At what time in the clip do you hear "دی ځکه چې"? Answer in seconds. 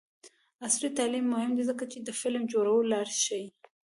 1.57-1.97